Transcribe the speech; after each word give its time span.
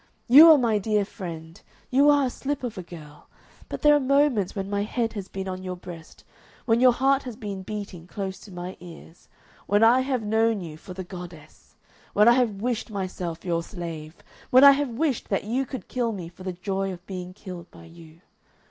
You 0.27 0.49
are 0.49 0.57
my 0.57 0.79
dear 0.79 1.05
friend, 1.05 1.61
you 1.91 2.09
are 2.09 2.25
a 2.25 2.31
slip 2.31 2.63
of 2.63 2.75
a 2.75 2.81
girl, 2.81 3.29
but 3.69 3.83
there 3.83 3.93
are 3.95 3.99
moments 3.99 4.55
when 4.55 4.67
my 4.67 4.81
head 4.81 5.13
has 5.13 5.27
been 5.27 5.47
on 5.47 5.61
your 5.61 5.75
breast, 5.75 6.23
when 6.65 6.79
your 6.81 6.91
heart 6.93 7.21
has 7.21 7.35
been 7.35 7.61
beating 7.61 8.07
close 8.07 8.39
to 8.39 8.51
my 8.51 8.75
ears, 8.79 9.27
when 9.67 9.83
I 9.83 9.99
have 9.99 10.23
known 10.23 10.59
you 10.59 10.75
for 10.75 10.95
the 10.95 11.03
goddess, 11.03 11.75
when 12.13 12.27
I 12.27 12.31
have 12.33 12.61
wished 12.63 12.89
myself 12.89 13.45
your 13.45 13.61
slave, 13.61 14.15
when 14.49 14.63
I 14.63 14.71
have 14.71 14.89
wished 14.89 15.29
that 15.29 15.43
you 15.43 15.67
could 15.67 15.87
kill 15.87 16.11
me 16.13 16.29
for 16.29 16.41
the 16.41 16.51
joy 16.53 16.91
of 16.91 17.05
being 17.05 17.31
killed 17.35 17.69
by 17.69 17.83
you. 17.85 18.21